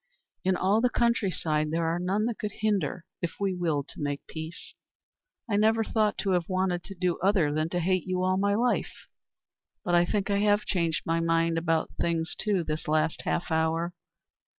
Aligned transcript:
In 0.43 0.55
all 0.55 0.81
the 0.81 0.89
countryside 0.89 1.69
there 1.69 1.85
are 1.85 1.99
none 1.99 2.25
that 2.25 2.39
could 2.39 2.53
hinder 2.53 3.05
if 3.21 3.35
we 3.39 3.53
willed 3.53 3.87
to 3.89 4.01
make 4.01 4.25
peace. 4.25 4.73
I 5.47 5.57
never 5.57 5.83
thought 5.83 6.17
to 6.21 6.31
have 6.31 6.49
wanted 6.49 6.83
to 6.85 6.95
do 6.95 7.19
other 7.19 7.53
than 7.53 7.69
hate 7.69 8.07
you 8.07 8.23
all 8.23 8.37
my 8.37 8.55
life, 8.55 9.05
but 9.85 9.93
I 9.93 10.05
think 10.07 10.31
I 10.31 10.39
have 10.39 10.65
changed 10.65 11.05
my 11.05 11.19
mind 11.19 11.59
about 11.59 11.91
things 12.01 12.33
too, 12.35 12.63
this 12.63 12.87
last 12.87 13.21
half 13.25 13.51
hour. 13.51 13.93